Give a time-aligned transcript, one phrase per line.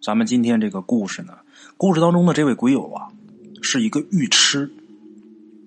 [0.00, 1.32] 咱们今天这个故事呢，
[1.76, 3.08] 故事当中的这位鬼友啊，
[3.62, 4.70] 是一个玉痴，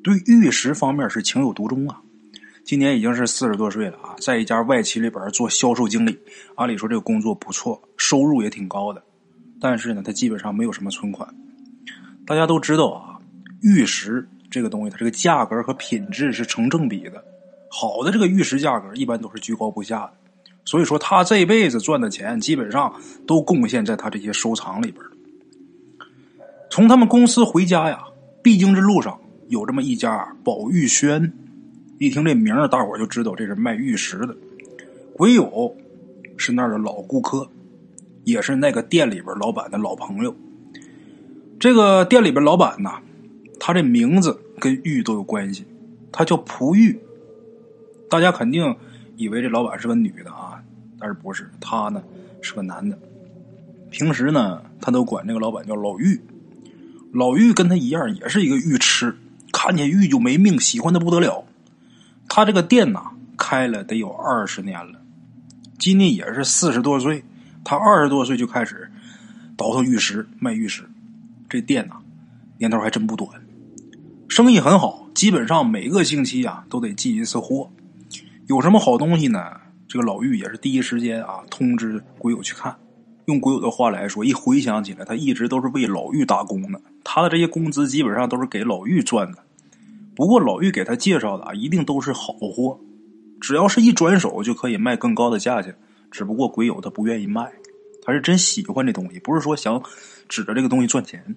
[0.01, 2.01] 对玉石方面是情有独钟啊。
[2.63, 6.17] 今年已经是四十多岁了啊，在一家外企里边做销售经理。
[6.55, 9.03] 按理说这个工作不错，收入也挺高的，
[9.59, 11.27] 但是呢，他基本上没有什么存款。
[12.25, 13.19] 大家都知道啊，
[13.61, 17.21] 玉石这个东西，它这个价格和品质是成正比的。
[17.69, 20.13] 好的这个玉石价格一般都是居高不下的。
[20.63, 22.93] 所以说，他这辈子赚的钱基本上
[23.25, 25.03] 都贡献在他这些收藏里边
[26.69, 28.03] 从他们公司回家呀，
[28.41, 31.33] 必经之路上有这么一家宝玉轩。
[31.97, 34.35] 一听这名儿，大伙就知道这是卖玉石的。
[35.13, 35.75] 鬼友
[36.37, 37.47] 是那儿的老顾客，
[38.23, 40.35] 也是那个店里边老板的老朋友。
[41.59, 42.89] 这个店里边老板呢，
[43.59, 45.65] 他这名字跟玉都有关系，
[46.11, 46.99] 他叫璞玉。
[48.09, 48.75] 大家肯定
[49.21, 50.61] 以为这老板是个女的啊。
[50.99, 52.03] 但是不是他呢？
[52.41, 52.97] 是个男的。
[53.89, 56.21] 平时呢，他都管这个老板叫老玉。
[57.11, 59.17] 老玉跟他一样，也是一个玉痴，
[59.51, 61.43] 看见玉就没命，喜欢的不得了。
[62.29, 65.01] 他这个店呐，开了得有二十年了，
[65.79, 67.23] 今年也是四十多岁。
[67.63, 68.89] 他二十多岁就开始
[69.57, 70.83] 倒腾玉石，卖玉石。
[71.49, 71.95] 这店呐，
[72.59, 73.29] 年头还真不短，
[74.29, 77.69] 生意很好，基本上每个星期啊都得进一次货。
[78.47, 79.39] 有什么好东西呢？
[79.87, 82.75] 这个老玉也是第一时间啊通知鬼友去看，
[83.25, 89.39] 用鬼友的话来说，一回想起来，他一直都是为老玉打工的，他的这些工资基本上都是给老玉赚的。
[90.15, 92.79] 不过老玉给他介绍的啊，一定都是好货，
[93.39, 95.75] 只要是一转手就可以卖更高的价钱。
[96.09, 97.51] 只不过鬼友他不愿意卖，
[98.03, 99.81] 他是真喜欢这东西，不是说想
[100.27, 101.35] 指着这个东西赚钱。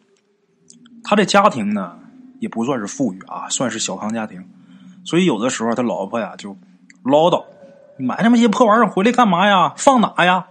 [1.02, 1.98] 他这家庭呢
[2.40, 4.44] 也不算是富裕啊，算是小康家庭，
[5.04, 6.56] 所以有的时候他老婆呀就
[7.04, 7.44] 唠叨。
[7.96, 9.72] 买那么些破玩意儿回来干嘛呀？
[9.76, 10.48] 放哪呀？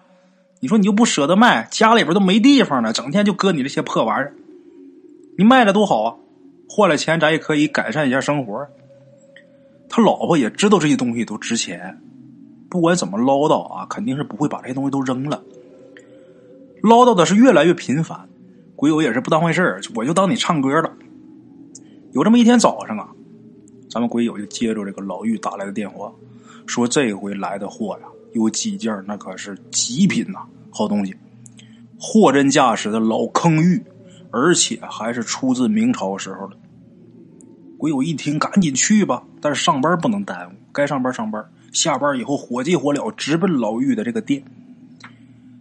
[0.61, 4.33] 你说你又不舍得卖，家里边都没地方了，整天就搁你这些破玩意儿。
[5.37, 6.15] 你卖了多好啊，
[6.69, 8.65] 换了钱咱也可以改善一下生活。
[9.89, 11.99] 他老婆也知道这些东西都值钱，
[12.69, 15.43] 不管怎么唠叨啊，肯定是不会把这些东西都扔了。
[16.81, 18.29] 唠叨的是越来越频繁，
[18.77, 20.89] 鬼友也是不当回事我就当你唱歌了。
[22.13, 23.09] 有这么一天早上啊，
[23.89, 26.09] 咱们鬼友就接着这个老玉打来的电话。
[26.65, 30.39] 说这回来的货呀，有几件那可是极品呐，
[30.71, 31.15] 好东西，
[31.99, 33.83] 货真价实的老坑玉，
[34.31, 36.57] 而且还是出自明朝时候的。
[37.77, 44.43] 鬼友一听，赶紧去吧，但是上班不能耽误，该上班上班，下班以后火急火燎直奔老玉的这个店。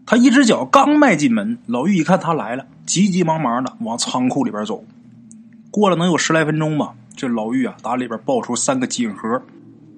[0.06, 4.84] 他一只脚刚迈进门，老玉一看他来了，急急忙忙的往仓库里边走。
[5.70, 9.42] 过了能有十来分钟吧，这老玉啊，打里边抱出三个锦盒。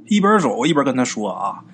[0.07, 1.65] 一边走一边跟他说：“啊，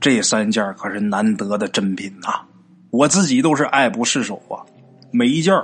[0.00, 2.42] 这三件可是难得的珍品呐，
[2.90, 4.62] 我自己都是爱不释手啊。
[5.10, 5.54] 每一件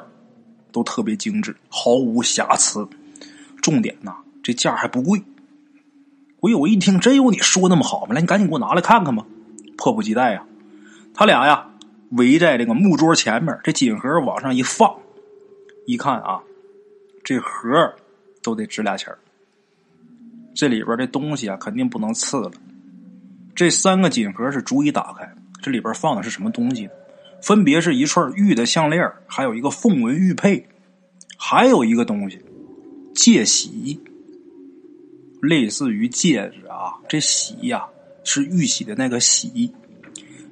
[0.73, 2.87] 都特别精致，毫无瑕疵。
[3.63, 5.23] 重点呐，这价还不贵。
[6.41, 8.15] 鬼友一听，真有你说那么好吗？
[8.15, 9.25] 来，你赶紧给我拿来看看吧。
[9.77, 10.45] 迫不及待呀，
[11.15, 11.71] 他俩呀
[12.11, 14.93] 围在这个木桌前面，这锦盒往上一放，
[15.87, 16.41] 一看啊，
[17.23, 17.95] 这盒
[18.43, 19.19] 都得值俩钱儿。”
[20.59, 22.51] 这里边这东西啊，肯定不能次了。
[23.55, 25.33] 这三个锦盒是逐一打开，
[25.63, 26.89] 这里边放的是什么东西？
[27.41, 30.67] 分别是一串玉的项链，还有一个凤纹玉佩，
[31.37, 32.41] 还有一个东西
[33.15, 34.01] 戒玺，
[35.41, 36.99] 类似于戒指啊。
[37.09, 37.87] 这玺呀，
[38.25, 39.73] 是玉玺的那个玺。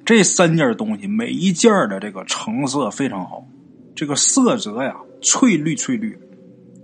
[0.05, 3.45] 这三件东西，每一件的这个成色非常好，
[3.93, 6.17] 这个色泽呀，翠绿翠绿，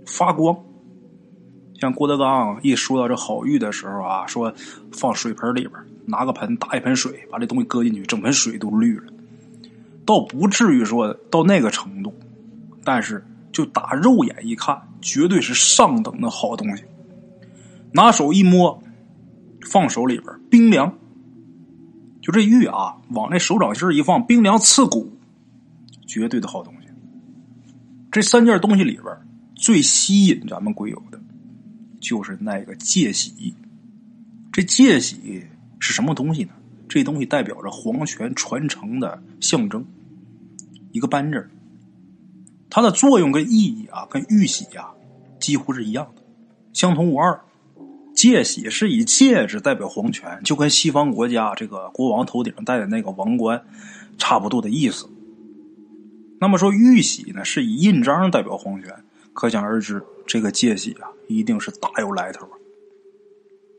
[0.04, 0.54] 发光。
[1.84, 4.50] 像郭德纲一说到这好玉的时候啊，说
[4.90, 5.72] 放水盆里边，
[6.06, 9.12] 拿个盆打一盆水，把这东西搁进去，整盆水都绿了。
[10.06, 12.14] 倒不至于说到那个程度，
[12.82, 13.22] 但是
[13.52, 16.84] 就打肉眼一看，绝对是上等的好东西。
[17.92, 18.82] 拿手一摸，
[19.70, 20.96] 放手里边冰凉，
[22.22, 25.12] 就这玉啊，往那手掌心一放，冰凉刺骨，
[26.06, 26.88] 绝对的好东西。
[28.10, 29.04] 这三件东西里边
[29.54, 31.20] 最吸引咱们鬼友的。
[32.04, 33.54] 就是那个戒玺，
[34.52, 35.46] 这戒玺
[35.80, 36.50] 是什么东西呢？
[36.86, 39.82] 这东西代表着皇权传承的象征，
[40.92, 41.48] 一个扳指。
[42.68, 44.90] 它的作用跟意义啊，跟玉玺呀
[45.40, 46.22] 几乎是一样的，
[46.74, 47.40] 相同无二。
[48.14, 53.64] 戒玺是以戒指代表皇权，就跟西方国家这个国王头顶戴的那个王冠
[54.18, 55.08] 差不多的意思。
[56.38, 58.92] 那么说玉玺呢，是以印章代表皇权，
[59.32, 60.04] 可想而知。
[60.26, 62.48] 这个戒玺啊，一定是大有来头，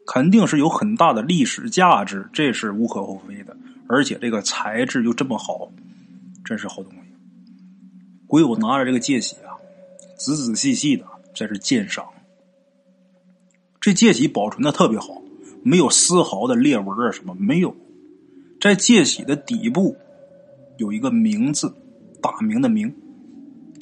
[0.06, 3.56] 肯定是有很大的历史价值，这是无可厚非的。
[3.88, 5.72] 而且这个材质又这么好，
[6.44, 7.00] 真是好东西。
[8.28, 9.54] 鬼友拿着这个戒玺啊，
[10.18, 11.06] 仔仔细细的
[11.36, 12.06] 在这鉴赏。
[13.80, 15.22] 这戒玺保存的特别好，
[15.62, 17.76] 没有丝毫的裂纹啊，什么没有。
[18.60, 19.96] 在戒玺的底部
[20.78, 21.72] 有一个“明”字，
[22.20, 22.92] 大明的“明”。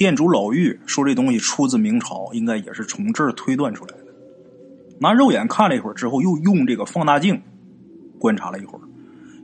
[0.03, 4.07] 店主老玉说这东西出自明朝，应该也是从这儿推断出来的。
[4.99, 7.41] 拿肉眼看了一会儿之后，又用这个放大镜
[8.19, 8.81] 观察了一会儿。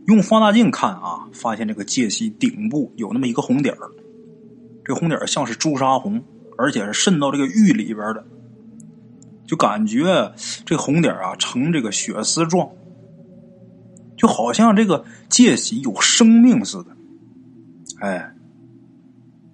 [0.08, 3.90] 用放大镜看啊，发现这个戒喜顶部有那么一个红点儿，
[4.84, 6.22] 这红点儿像是朱砂红，
[6.58, 8.26] 而且是渗到这个玉里边的，
[9.46, 10.34] 就感觉
[10.66, 12.68] 这红点儿啊呈这个血丝状，
[14.18, 16.98] 就好像这个戒喜有生命似的。
[18.02, 18.34] 哎，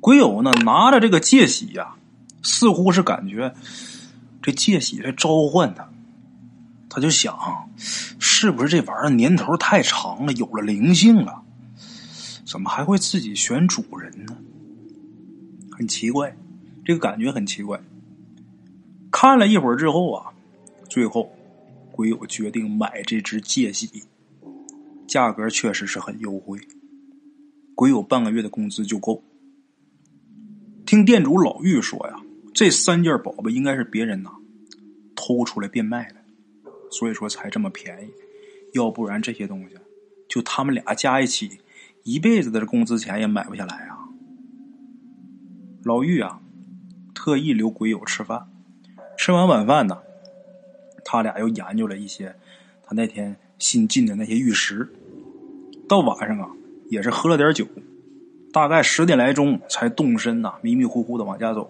[0.05, 1.95] 鬼友呢拿着这个戒喜呀，
[2.43, 3.55] 似乎是感觉
[4.39, 5.89] 这戒喜在召唤他。
[6.87, 7.35] 他就想，
[8.19, 11.41] 是不是这玩意儿年头太长了，有了灵性了？
[12.45, 14.37] 怎么还会自己选主人呢？
[15.71, 16.37] 很奇怪，
[16.85, 17.81] 这个感觉很奇怪。
[19.09, 20.29] 看了一会儿之后啊，
[20.87, 21.31] 最后
[21.91, 24.03] 鬼友决定买这只戒喜，
[25.07, 26.59] 价格确实是很优惠，
[27.73, 29.23] 鬼友半个月的工资就够。
[30.85, 32.21] 听店主老玉说呀，
[32.53, 34.31] 这三件宝贝应该是别人呐
[35.15, 36.15] 偷出来变卖的。
[36.91, 38.11] 所以说才这么便宜，
[38.73, 39.75] 要不然这些东西，
[40.29, 41.59] 就他们俩加一起，
[42.03, 43.97] 一辈子的工资钱也买不下来啊。
[45.83, 46.39] 老玉啊，
[47.13, 48.47] 特意留鬼友吃饭，
[49.17, 49.99] 吃完晚饭呢，
[51.03, 52.35] 他俩又研究了一些
[52.83, 54.87] 他那天新进的那些玉石。
[55.89, 56.49] 到晚上啊，
[56.89, 57.67] 也是喝了点酒，
[58.55, 61.69] 大概十点来钟才动身呐，迷迷糊糊的往家走。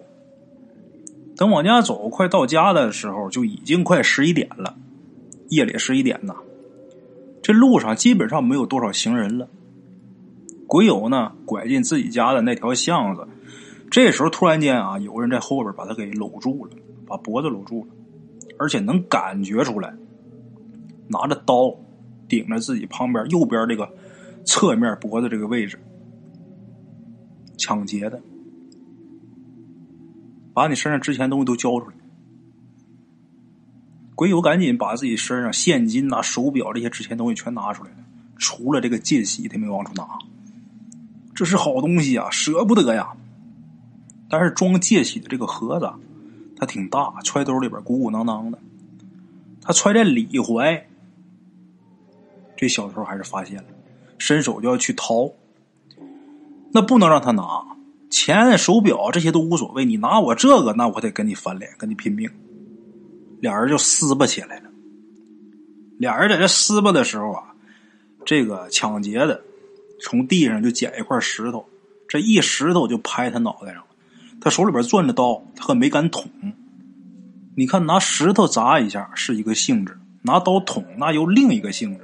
[1.36, 4.76] 等往家走，快到家的时候，就已经快十一点了。
[5.50, 6.36] 夜里十一点呐，
[7.42, 9.48] 这路上基本上没有多少行人了。
[10.68, 13.28] 鬼友呢，拐进自己家的那条巷子，
[13.90, 16.72] 这时候突然间啊，有个人在后边把他给搂住了，
[17.08, 17.88] 把脖子搂住了，
[18.60, 19.92] 而且能感觉出来，
[21.08, 21.76] 拿着刀
[22.30, 23.90] 顶着自己旁边右边这个
[24.46, 25.80] 侧面脖子这个位置，
[27.58, 28.22] 抢劫的，
[30.54, 31.96] 把你身上值钱东西都交出来。
[34.16, 37.98] 鬼友赶紧把自己身上现金呐、手表这些值钱东西全拿出来了，
[38.38, 40.08] 除了这个戒喜，他没往出拿。
[41.34, 43.10] 这是好东西啊，舍不得呀。
[44.30, 45.92] 但是装戒喜的这个盒子，
[46.58, 48.58] 它挺大，揣兜里边鼓鼓囊囊的。
[49.62, 50.88] 他揣在里怀，
[52.56, 53.66] 这小偷还是发现了，
[54.18, 55.30] 伸手就要去掏。
[56.76, 57.66] 那不能让他拿
[58.10, 62.30] 钱、手表这些都无所谓，你拿我这个，那我得跟你翻脸，跟你拼命。
[63.40, 64.70] 俩人就撕巴起来了。
[65.98, 67.56] 俩人在这撕巴的时候啊，
[68.26, 69.42] 这个抢劫的
[70.02, 71.66] 从地上就捡一块石头，
[72.10, 73.88] 这一石头就拍他脑袋上了。
[74.42, 76.30] 他手里边攥着刀，他可没敢捅。
[77.56, 82.02] 你看，拿石头砸一下是一个性质，拿刀捅那又另一个性质。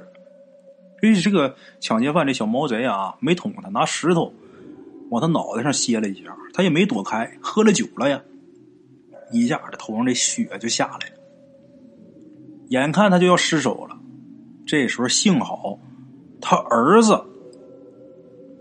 [0.98, 4.32] 所以这个抢劫犯这小毛贼啊，没捅他，拿石头
[5.12, 8.18] 往他脑袋上歇了一下，他也没躲开，喝了酒了呀，
[9.30, 11.16] 一下这头上这血就下来了。
[12.68, 13.98] 眼看他就要失手了，
[14.64, 15.78] 这时候幸好
[16.40, 17.22] 他儿子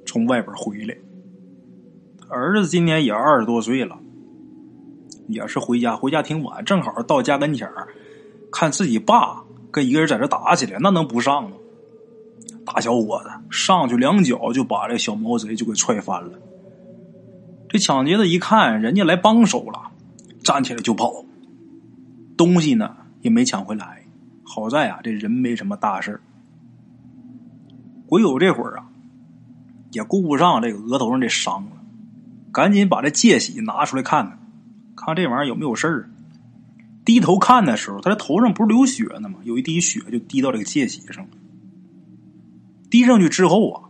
[0.05, 0.93] 从外边回来。
[2.27, 3.97] 儿子今年也二十多岁了，
[5.29, 7.69] 也是回家，回家挺晚，正好到家跟前
[8.51, 11.55] 看自己爸跟一个人在这打起来，那能不上吗？
[12.65, 16.37] 大小伙子上去两脚就把这小毛贼就给踹翻了。
[17.71, 19.91] 这抢劫的一看人家来帮手了，
[20.43, 21.23] 站起来就跑，
[22.35, 24.03] 东西呢也没抢回来。
[24.43, 26.19] 好在啊，这人没什么大事
[28.07, 28.89] 鬼友这会儿啊，
[29.93, 31.71] 也顾不上这个额头上这伤了，
[32.51, 34.37] 赶紧把这戒喜拿出来看看，
[34.97, 36.09] 看这玩意儿有没有事儿。
[37.05, 39.39] 低头看的时候，他这头上不是流血呢吗？
[39.43, 41.29] 有一滴血就滴到这个戒喜上了。
[42.89, 43.83] 滴上去之后啊，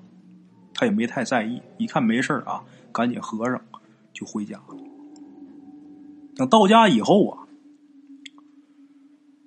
[0.75, 2.61] 他也没太在意，一看没事啊，
[2.91, 3.59] 赶紧合上
[4.21, 4.77] 就回家了。
[6.35, 7.39] 等到家以后啊。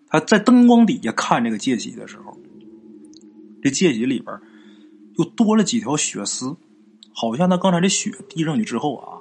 [0.06, 2.38] 他在灯光底下看这个戒喜的时候，
[3.60, 4.38] 这戒喜里边
[5.16, 6.54] 又多了几条血丝，
[7.12, 9.18] 好像他刚才这血滴上去之后啊，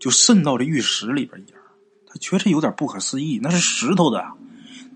[0.00, 1.60] 就渗到这玉石里边一样。
[2.06, 4.36] 他觉着有点不可思议，那是石头的呀！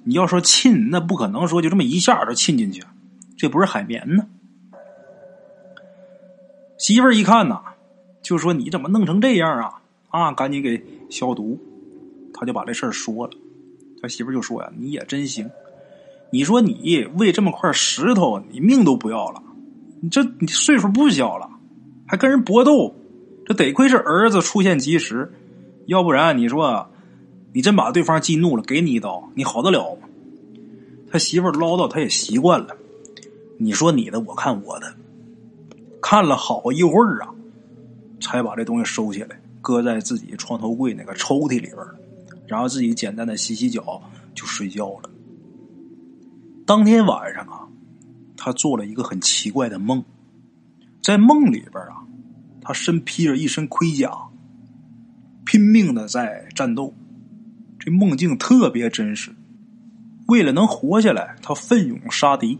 [0.04, 2.84] 你要说沁，那不可能说就这么一下就沁进去，
[3.36, 4.28] 这不是海绵呢。
[6.78, 7.69] 媳妇儿一看呐，
[8.30, 9.82] 就说：“你怎么弄成这样啊？
[10.10, 11.58] 啊，赶紧给消毒。”
[12.32, 13.32] 他就把这事儿说了。
[14.00, 15.50] 他媳妇就说呀：“你也真行，
[16.30, 19.42] 你说你为这么块石头，你命都不要了。
[20.00, 21.50] 你这你岁数不小了，
[22.06, 22.94] 还跟人搏斗，
[23.44, 25.32] 这得亏是儿子出现及时，
[25.86, 26.86] 要不然你说
[27.52, 30.08] 你真把对方激怒了，给你一刀，你好得了吗？
[31.10, 32.76] 他媳妇唠叨，他也习惯了。
[33.58, 34.94] 你说你的，我看我的，
[36.00, 37.34] 看了好一会儿啊，
[38.20, 41.76] 才把这东西收起来，搁在自己床头柜那个抽屉里边
[42.46, 44.02] 然后自己简单的洗洗脚
[44.34, 45.10] 就睡觉了。
[46.66, 47.66] 当天晚上啊，
[48.36, 50.04] 他做了一个很奇怪的梦，
[51.02, 52.04] 在梦里边啊，
[52.60, 54.12] 他身披着一身盔甲，
[55.44, 56.94] 拼命的在战斗，
[57.78, 59.32] 这梦境特别真实。
[60.26, 62.58] 为了能活下来，他奋勇杀敌。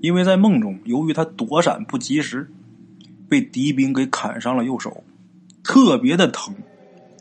[0.00, 2.50] 因为在梦中，由于他躲闪不及时，
[3.32, 5.02] 被敌兵给砍伤了右手，
[5.64, 6.54] 特别的疼，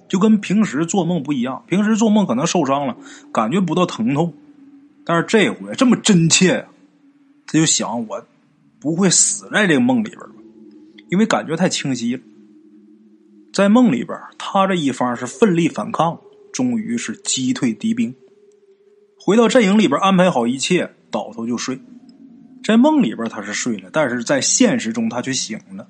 [0.09, 1.63] 就跟平时做梦不一样。
[1.67, 2.97] 平时做梦可能受伤了，
[3.31, 4.33] 感觉不到疼痛，
[5.05, 6.65] 但是这回这么真切呀，
[7.47, 8.25] 他就想我
[8.77, 10.35] 不会死在这个梦里边吧？
[11.09, 12.21] 因为感觉太清晰了。
[13.53, 16.19] 在梦里边，他这一方是奋力反抗，
[16.51, 18.13] 终于是击退敌兵。
[19.17, 21.79] 回到阵营里边，安排好一切，倒头就睡。
[22.65, 25.87] 在梦里边他是睡了，但是在现实中他却醒了。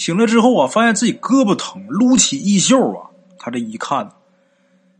[0.00, 4.10] 醒了之后啊，发现自己胳膊疼，撸起衣袖啊，他这一看，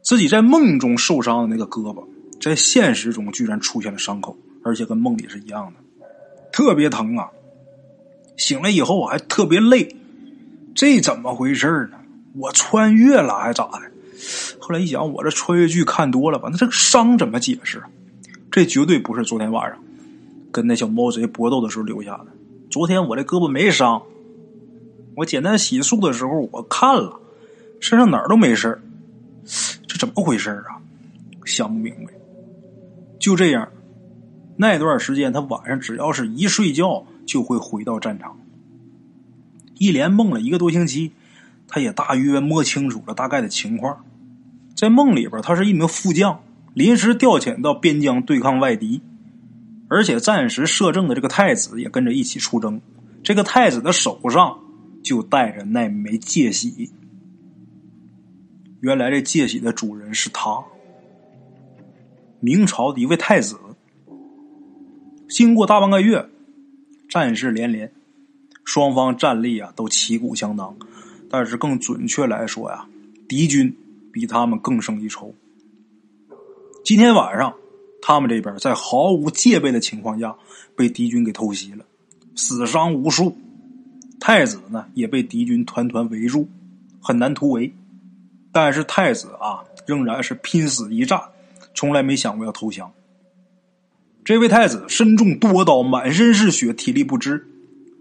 [0.02, 2.04] 自己在梦中受伤的那个胳膊，
[2.38, 6.06] 在现实中居然出现了伤口，而且跟梦里是一样的，
[6.52, 7.30] 特别疼啊！
[8.36, 9.96] 醒了以后还特别累，
[10.74, 11.96] 这怎么回事呢？
[12.36, 13.80] 我穿越了还咋的？
[14.60, 16.50] 后来一想，我这穿越剧看多了吧？
[16.52, 17.82] 那这个伤怎么解释？
[18.50, 19.82] 这绝对不是昨天晚上
[20.52, 22.26] 跟那小猫贼搏斗的时候留下的。
[22.68, 24.02] 昨天我这胳膊没伤，
[25.16, 27.20] 我简单洗漱的时候我看了，
[27.80, 28.80] 身上哪儿都没事
[29.86, 30.80] 这怎么回事啊？
[31.44, 32.12] 想不明白。
[33.18, 33.68] 就这样，
[34.56, 38.38] 那段时间他晚上只要是一睡觉就会回到战场，
[39.78, 41.12] 一连梦了一个多星期，
[41.68, 44.04] 他也大约摸清楚了大概的情况。
[44.74, 46.40] 在梦里边，他是一名副将，
[46.72, 49.02] 临时调遣到边疆对抗外敌，
[49.88, 52.80] 而且暂时摄政的这个太子也跟着一起出征。
[53.22, 54.58] 这个太子的手上
[55.02, 56.90] 就带着那枚戒玺。
[58.80, 60.64] 原来这戒玺的主人是他，
[62.40, 63.58] 明朝的一位太子。
[65.28, 66.28] 经过大半个月，
[67.08, 67.92] 战事连连，
[68.64, 70.76] 双方战力啊都旗鼓相当，
[71.28, 72.86] 但是更准确来说呀，
[73.28, 73.76] 敌军。
[74.12, 75.32] 比他们更胜一筹。
[76.84, 77.54] 今天晚上，
[78.02, 80.36] 他们这边在毫无戒备的情况下
[80.74, 81.84] 被敌军给偷袭了，
[82.34, 83.38] 死伤无数。
[84.20, 86.48] 太子呢也被敌军团团围住，
[87.00, 87.72] 很难突围。
[88.52, 91.20] 但是太子啊，仍然是拼死一战，
[91.74, 92.92] 从来没想过要投降。
[94.24, 97.46] 这位太子身中多刀，满身是血，体力不支，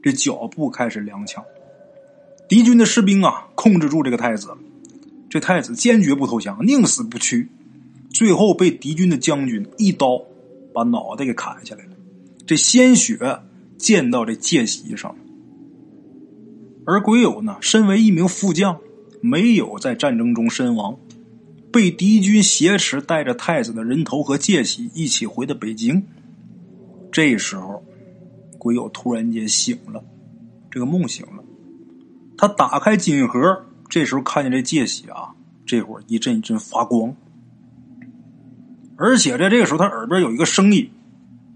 [0.03, 1.43] 这脚步开始踉跄。
[2.47, 4.49] 敌军的士兵啊，控制住这个太子。
[5.29, 7.47] 这太子坚决不投降，宁死不屈，
[8.09, 10.19] 最后被敌军的将军一刀
[10.73, 11.91] 把脑袋给砍下来了。
[12.47, 13.39] 这鲜血
[13.77, 15.15] 溅到这戒席上。
[16.91, 18.79] 而鬼友呢，身为一名副将，
[19.21, 20.97] 没有在战争中身亡，
[21.71, 26.03] 被敌军挟持，带着太子的人头和戒玺一起回的北京。
[27.11, 27.83] 这时候，
[28.57, 30.03] 鬼友突然间醒了，
[30.71, 31.43] 这个梦醒了，
[32.35, 33.65] 他打开锦盒。
[33.87, 35.35] 这时候看见这戒玺啊，
[35.67, 37.15] 这会儿一阵一阵发光，
[38.95, 40.89] 而且在这个时候，他耳边有一个声音，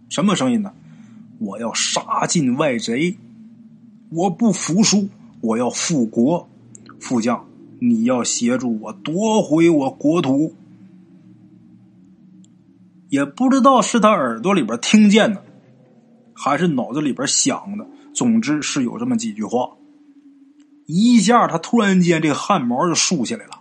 [0.09, 0.73] 什么声音呢？
[1.39, 3.17] 我要杀尽外贼，
[4.09, 5.09] 我不服输，
[5.43, 6.49] 我要复国。
[6.99, 7.45] 副将，
[7.79, 10.55] 你要协助我夺回我国土。
[13.09, 15.43] 也不知道是他耳朵里边听见的，
[16.33, 17.85] 还是脑子里边想的。
[18.13, 19.69] 总之是有这么几句话。
[20.85, 23.59] 一下，他突然间这个汗毛就竖起来了。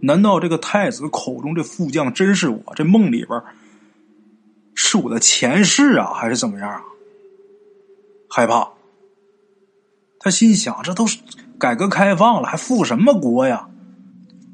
[0.00, 2.62] 难道这个太子口中这副将真是我？
[2.76, 3.42] 这梦里边
[4.74, 6.84] 是我的前世啊，还是怎么样啊？
[8.28, 8.68] 害怕。
[10.20, 11.18] 他心想：这都是
[11.58, 13.68] 改革开放了，还复什么国呀？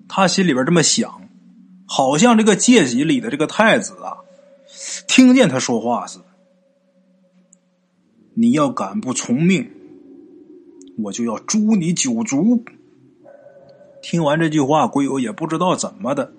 [0.09, 1.23] 他心里边这么想，
[1.87, 4.19] 好像这个戒玺里的这个太子啊，
[5.09, 6.25] 听见他说话似的。
[8.35, 9.71] 你要敢不从命？
[10.99, 12.65] 我就要诛你九族！
[14.03, 16.33] 听完这句话，鬼友也不知道怎么的，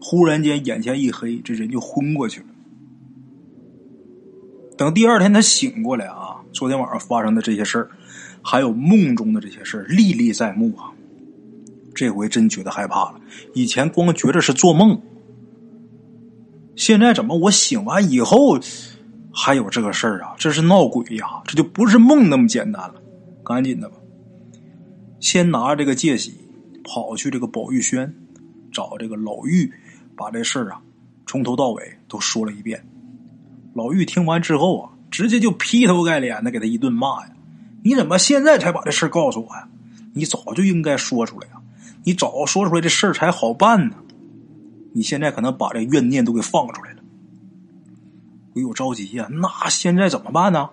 [0.00, 2.46] 忽然间眼前一黑，这人就昏过去了。
[4.78, 7.90] 等第二天他醒过来啊，昨天晚上发生的这些事儿，
[8.42, 10.92] 还有梦中的这些事儿，历历在目啊。
[11.94, 13.20] 这回真觉得害怕了。
[13.54, 15.02] 以前光觉着是做梦，
[16.76, 18.58] 现在怎么我醒完以后
[19.32, 20.34] 还有这个事儿啊？
[20.38, 21.42] 这是闹鬼呀！
[21.44, 22.94] 这就不是梦那么简单了。
[23.44, 23.96] 赶紧的吧！
[25.18, 26.34] 先拿这个戒喜
[26.84, 28.14] 跑去这个宝玉轩
[28.72, 29.70] 找这个老玉，
[30.16, 30.80] 把这事儿啊
[31.26, 32.86] 从头到尾都说了一遍。
[33.74, 37.32] 老玉听完之后啊，直接就劈头盖脸的给他一顿骂呀！
[37.82, 39.68] 你怎么现在才把这事告诉我呀？
[40.12, 41.54] 你早就应该说出来呀！
[42.04, 43.96] 你早说出来这事儿才好办呢！
[44.92, 47.02] 你现在可能把这怨念都给放出来了。
[48.52, 50.70] 鬼友着急呀，那现在怎么办呢？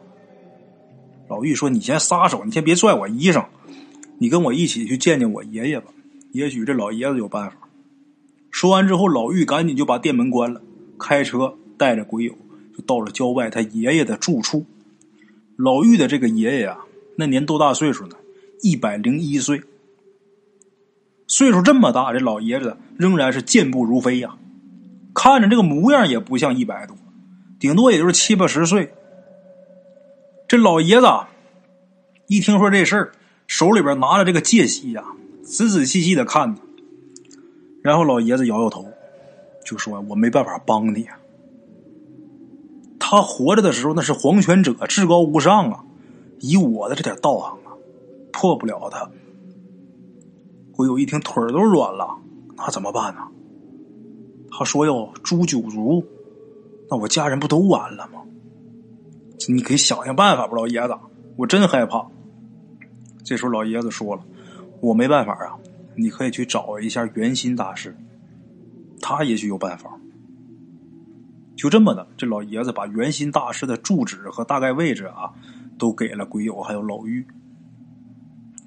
[1.29, 3.45] 老玉说：“你先撒手，你先别拽我衣裳，
[4.17, 5.91] 你跟我一起去见见我爷爷吧，
[6.31, 7.57] 也许这老爷子有办法。”
[8.49, 10.61] 说完之后，老玉赶紧就把店门关了，
[10.97, 12.33] 开车带着鬼友
[12.75, 14.65] 就到了郊外他爷爷的住处。
[15.57, 16.79] 老玉的这个爷爷啊，
[17.17, 18.15] 那年多大岁数呢？
[18.61, 19.63] 一百零一岁。
[21.27, 24.37] 岁数这么大，这老爷子仍然是健步如飞呀，
[25.13, 26.95] 看着这个模样也不像一百多，
[27.59, 28.93] 顶多也就是七八十岁。
[30.47, 31.07] 这老爷子
[32.27, 33.11] 一听说这事儿，
[33.47, 35.03] 手里边拿着这个戒喜呀，
[35.43, 36.61] 仔仔细细的看着，
[37.81, 38.85] 然后老爷子摇摇头，
[39.65, 41.07] 就说：“我没办法帮你。
[42.99, 45.83] 他活着的时候那是皇权者，至高无上啊，
[46.39, 47.71] 以我的这点道行啊，
[48.31, 49.09] 破不了他。”
[50.73, 52.19] 鬼友一听，腿儿都软了，
[52.55, 53.21] 那怎么办呢？
[54.51, 56.05] 他说要诛九族，
[56.89, 58.21] 那我家人不都完了吗？
[59.49, 60.95] 你可以想想办法吧，老爷子，
[61.35, 62.05] 我真害怕。
[63.23, 64.23] 这时候老爷子说了
[64.81, 65.57] ：“我没办法啊，
[65.95, 67.95] 你可以去找一下圆心大师，
[69.01, 69.99] 他也许有办法。”
[71.57, 75.33] 就这么的，这老爷子把圆心大师的住址和大概位置啊，
[75.77, 77.25] 都给了鬼友还有老玉，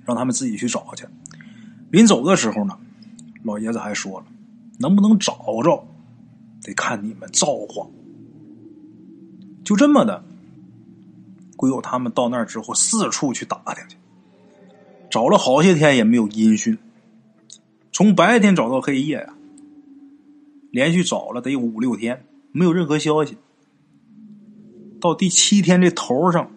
[0.04, 1.04] 让他们自己去找去。
[1.90, 2.78] 临走的时候呢，
[3.42, 4.26] 老爷子还说了
[4.78, 5.86] ：“能不能找着，
[6.62, 7.88] 得看你们造化。”
[9.64, 10.24] 就这么的，
[11.56, 13.96] 鬼友他们到那儿之后，四处去打听去，
[15.10, 16.78] 找了好些天也没有音讯。
[17.92, 19.34] 从白天找到黑夜呀，
[20.70, 23.36] 连续找了得有五六天，没有任何消息。
[25.00, 26.50] 到第七天这头上，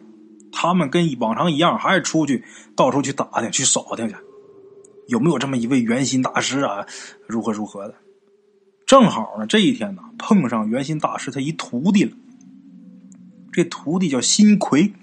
[0.54, 4.16] 他们跟往常一样，还是出去到处去打听、去扫听去。
[5.08, 6.86] 有没有这么一位圆心大师啊？
[7.28, 7.96] 如何如何的？
[8.86, 12.12] 正好呢，这一天呢，碰上圆心大师他一徒弟了。
[13.52, 14.94] 这徒弟叫辛奎。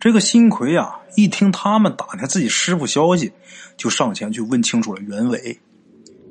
[0.00, 3.32] 这个辛奎啊，一听他们打听自己师傅消息，
[3.76, 5.58] 就上前去问清楚了原委。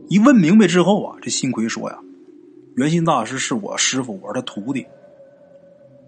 [0.10, 2.00] 一问明白之后啊，这辛奎说呀
[2.76, 4.86] ：“圆心大师是我师傅，我是他徒弟。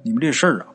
[0.04, 0.67] 你们这事儿啊，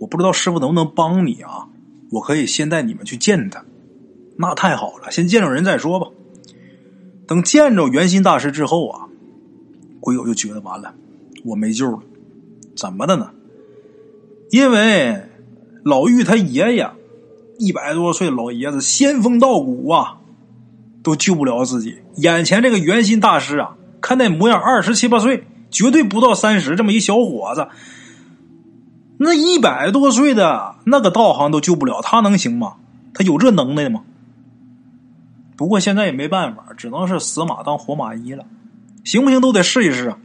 [0.00, 1.68] 我不知道师傅能不能帮你啊？
[2.10, 3.64] 我可以先带你们去见他。”
[4.36, 6.08] 那太好了，先见着人再说吧。
[7.28, 9.06] 等见着圆心大师之后啊，
[10.00, 10.94] 鬼友就觉得完了，
[11.44, 12.00] 我没救了。
[12.74, 13.30] 怎么的呢？
[14.50, 15.22] 因为
[15.84, 16.90] 老玉他爷爷
[17.58, 20.20] 一百多岁老爷子仙风道骨啊，
[21.02, 21.98] 都救不了自己。
[22.16, 27.68] 眼前这个圆心大师啊，看那模样，二十七八岁，绝对不到三十，这么一小伙子，
[29.22, 32.76] 那一百多岁的那个道行都救不了，他能行吗？
[33.12, 34.02] 他有这能耐吗？
[35.58, 38.46] 不过现在也没办法，只能是死马当活马医了，
[39.04, 40.18] 行不行都得试一试啊。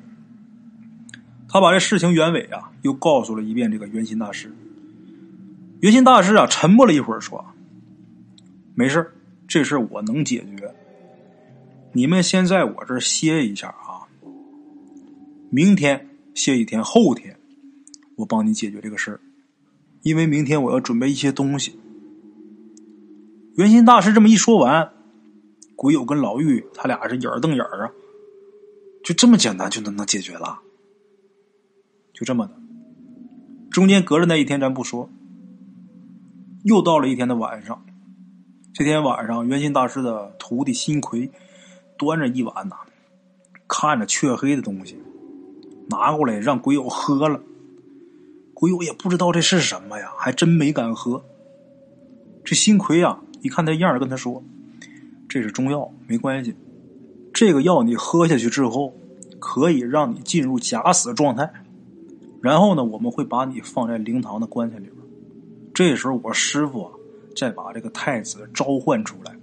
[1.50, 4.50] 他把这事情原委啊又告诉了一遍这个圆心大师。
[5.82, 7.44] 圆心大师啊沉默了一会儿，说
[8.76, 9.14] ：“没事
[9.46, 10.74] 这事我能解决。
[11.92, 14.08] 你们先在我这歇一下啊，
[15.50, 17.35] 明天歇一天，后天
[18.18, 19.20] 我帮你解决这个事儿，
[20.02, 21.80] 因为明天我要准备一些东西。”
[23.56, 24.92] 圆心大师这么一说完。
[25.78, 27.92] 鬼友跟老玉，他俩是眼瞪眼啊，
[29.04, 30.60] 就这么简单就能能解决了，
[32.14, 32.54] 就这么的。
[33.70, 35.10] 中间隔着那一天咱不说，
[36.64, 37.86] 又到了一天的晚上。
[38.74, 41.30] 这天晚上，元心大师的徒弟辛奎
[41.98, 42.78] 端着一碗呐，
[43.68, 44.98] 看着黢黑的东西，
[45.90, 47.42] 拿过来让鬼友喝了。
[48.56, 51.22] 鬼友也不知道这是什么呀，还真没敢喝。
[52.44, 54.42] 这辛奎啊，一看他样儿，跟他说。
[55.28, 56.56] 这是中药，没关系。
[57.34, 58.94] 这个药你喝下去之后，
[59.40, 61.52] 可以让你进入假死状态。
[62.42, 64.96] 然后呢，我们会把你放在灵堂的棺材里边。
[65.74, 66.92] 这时候，我师傅啊，
[67.36, 69.36] 再把这个太子召唤出来，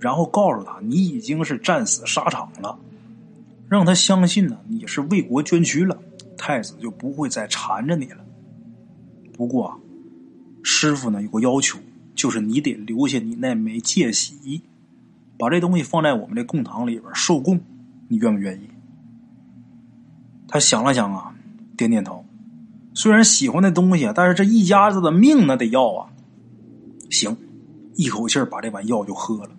[0.00, 2.78] 然后告诉他你已经是战死沙场了，
[3.68, 5.98] 让他相信呢你是为国捐躯了，
[6.38, 8.23] 太子就不会再缠着你了。
[9.36, 9.80] 不过，
[10.62, 11.78] 师傅呢有个要求，
[12.14, 14.62] 就是你得留下你那枚戒玺。
[15.36, 17.60] 把这东西放在我们这供堂里边受供，
[18.06, 18.70] 你愿不愿意？
[20.46, 21.34] 他想了想啊，
[21.76, 22.24] 点点头。
[22.94, 26.10] 虽然喜欢那东西，但是这一家子的命那得要啊。
[27.10, 27.36] 行，
[27.96, 29.50] 一口气把这碗药就喝了。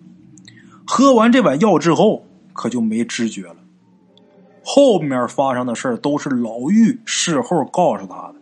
[0.86, 3.56] 喝完这碗药之后，可就没知觉了。
[4.64, 8.36] 后面发生的事都是老妪事后告诉他的。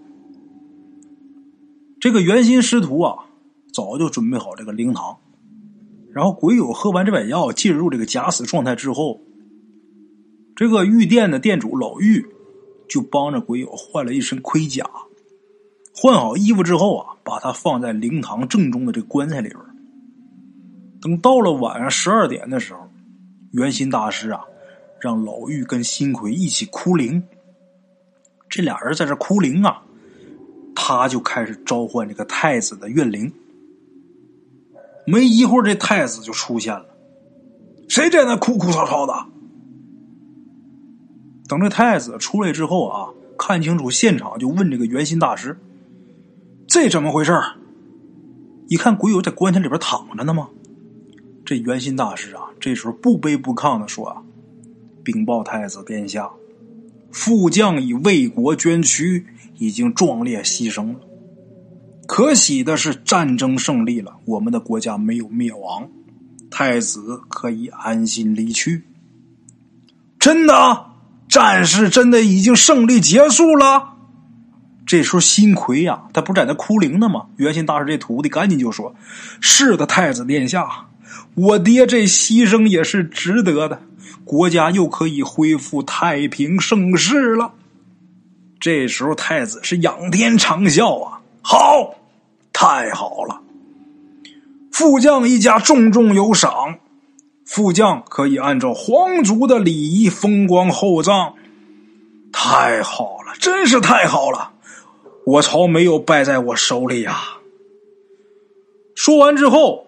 [2.04, 3.24] 这个圆心师徒啊，
[3.72, 5.16] 早就准备好这个灵堂。
[6.12, 9.22] 然后鬼友喝完这碗药，进入这个假死状态之后，
[10.54, 12.22] 这个玉店的店主老玉
[12.90, 14.84] 就帮着鬼友换了一身盔甲，
[15.94, 19.58] 换好衣服之后啊，把他放在灵堂正中的这棺材里边。
[21.00, 22.80] 等到了晚上十二点的时候，
[23.52, 24.42] 圆心大师啊，
[25.00, 27.22] 让老玉跟新奎一起哭灵。
[28.50, 29.82] 这俩人在这哭灵啊，
[30.74, 33.32] 他就开始召唤这个太子的怨灵。
[35.06, 36.86] 没一会儿，这太子就出现了。
[37.88, 39.26] 谁在那哭哭嚎嚎的？
[41.46, 43.08] 等这太子出来之后啊，
[43.38, 45.58] 看清楚现场，就问这个圆心大师
[46.66, 47.38] ：“这怎么回事？”
[48.68, 50.48] 一看鬼友在棺材里边躺着呢吗？
[51.44, 54.22] 这圆心大师啊，这时候不卑不亢的说：“啊，
[55.04, 56.30] 禀报太子殿下，
[57.14, 59.24] 副将已为国捐躯，
[59.56, 61.00] 已经壮烈牺牲了。”
[62.06, 65.88] 可喜的是，战争胜利了，我们的国家没有灭亡，
[66.50, 68.82] 太子可以安心离去。
[70.18, 70.86] 真的，
[71.28, 73.94] 战事真的已经胜利结束了。
[74.84, 77.26] 这时候，辛奎呀，他不在那哭灵呢吗？
[77.36, 78.94] 元心大师这徒弟赶紧就说
[79.40, 80.88] ：“是的，太子殿下，
[81.34, 83.80] 我爹这牺牲也是值得的，
[84.24, 87.52] 国家又可以恢复太平盛世了。”
[88.60, 91.20] 这时候，太子是仰天长啸啊。
[91.42, 91.94] 好，
[92.52, 93.42] 太好了！
[94.72, 96.78] 副将一家重重有赏，
[97.44, 101.34] 副将可以按照皇族的礼仪风光厚葬。
[102.32, 104.52] 太好了，真是太好了！
[105.26, 107.18] 我朝没有败在我手里呀。
[108.94, 109.86] 说完之后，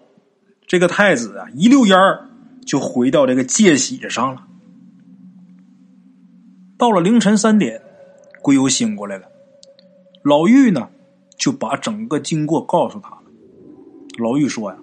[0.67, 2.29] 这个太子啊，一溜烟儿
[2.67, 4.45] 就回到这个界喜上了。
[6.77, 7.81] 到了凌晨三点，
[8.43, 9.25] 鬼友醒过来了，
[10.21, 10.89] 老妪呢？
[11.37, 13.21] 就把整个经过告诉他了。
[14.17, 14.77] 老妪说呀，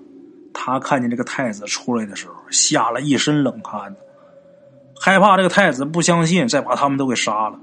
[0.52, 3.94] 他看见这个太子出来的时候，吓了一身冷汗，
[4.94, 7.58] 害怕这个太子不相信，再把他们都给杀了。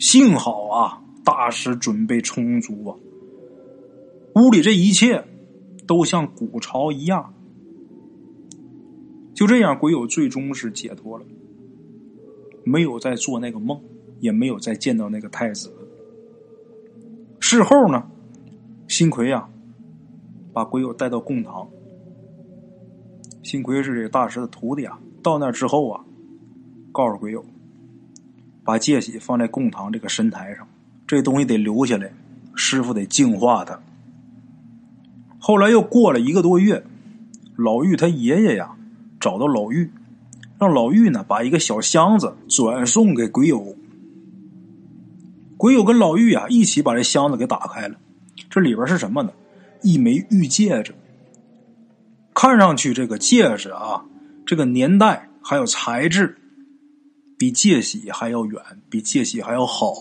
[0.00, 2.96] 幸好啊，大师准备充足啊，
[4.34, 5.24] 屋里这一切
[5.86, 7.32] 都像古朝一样。
[9.34, 11.24] 就这样，鬼友最终是解脱了，
[12.62, 13.80] 没有再做那个梦，
[14.20, 15.72] 也没有再见到那个太子。
[17.40, 18.06] 事后呢？
[18.86, 19.48] 辛奎呀，
[20.52, 21.68] 把鬼友带到供堂。
[23.42, 24.98] 辛奎是这大师的徒弟啊。
[25.22, 26.04] 到那之后啊，
[26.92, 27.44] 告诉鬼友，
[28.62, 30.68] 把戒喜放在供堂这个神台上，
[31.06, 32.12] 这东西得留下来，
[32.54, 33.80] 师傅得净化它。
[35.38, 36.84] 后来又过了一个多月，
[37.56, 38.76] 老妪他爷爷呀
[39.24, 39.88] 找到老妪，
[40.58, 43.74] 让老妪呢把一个小箱子转送给鬼友。
[45.56, 47.96] 鬼友跟老妪啊一起把这箱子给打开了。
[48.50, 49.32] 这里边是什么呢？
[49.80, 50.94] 一枚玉戒指。
[52.34, 54.04] 看上去这个戒指啊，
[54.44, 56.36] 这个年代还有材质，
[57.38, 58.60] 比戒喜还要远，
[58.90, 59.94] 比戒喜还要好。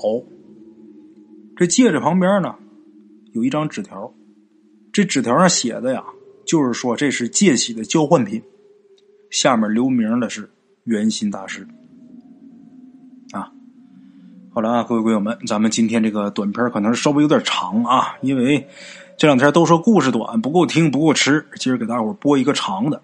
[1.55, 2.55] 这戒指旁边呢，
[3.31, 4.13] 有一张纸条，
[4.91, 6.03] 这纸条上写的呀，
[6.45, 8.41] 就是说这是戒喜的交换品。
[9.33, 10.49] 下面留名的是
[10.83, 11.67] 圆心大师。
[13.31, 13.51] 啊
[14.53, 18.67] 好了啊，各位鬼友们，咱们今天这个短片可能稍微有点长啊，因为
[19.17, 23.01] 这两天都说故事短不够听不够吃，今儿给大伙播一个长的。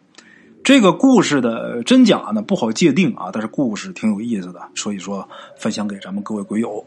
[0.64, 6.86] 这个故事的真假呢不好界定啊，但是故事挺有意思的，所以说分享给咱们各位鬼友。